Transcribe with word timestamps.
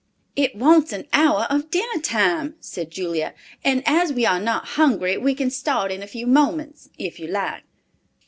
"It 0.35 0.55
wants 0.55 0.93
an 0.93 1.05
hour 1.13 1.41
of 1.51 1.69
dinner 1.69 2.01
time," 2.01 2.55
said 2.59 2.89
Julia, 2.89 3.35
"and 3.63 3.83
as 3.87 4.11
we 4.11 4.25
are 4.25 4.39
not 4.39 4.69
hungry, 4.69 5.15
we 5.19 5.35
can 5.35 5.51
start 5.51 5.91
in 5.91 6.01
a 6.01 6.07
few 6.07 6.25
moments, 6.25 6.89
if 6.97 7.19
you 7.19 7.27
like." 7.27 7.61